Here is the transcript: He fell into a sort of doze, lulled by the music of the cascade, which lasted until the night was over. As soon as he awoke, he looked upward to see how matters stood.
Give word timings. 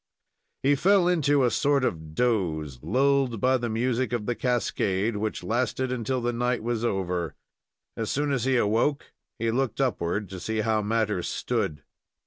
He 0.63 0.73
fell 0.73 1.07
into 1.07 1.43
a 1.43 1.51
sort 1.51 1.85
of 1.85 2.15
doze, 2.15 2.79
lulled 2.81 3.39
by 3.39 3.57
the 3.57 3.69
music 3.69 4.11
of 4.13 4.25
the 4.25 4.33
cascade, 4.33 5.17
which 5.17 5.43
lasted 5.43 5.91
until 5.91 6.21
the 6.21 6.33
night 6.33 6.63
was 6.63 6.83
over. 6.83 7.35
As 7.95 8.09
soon 8.09 8.31
as 8.31 8.45
he 8.45 8.57
awoke, 8.57 9.13
he 9.37 9.51
looked 9.51 9.79
upward 9.79 10.27
to 10.29 10.39
see 10.39 10.61
how 10.61 10.81
matters 10.81 11.27
stood. 11.27 11.83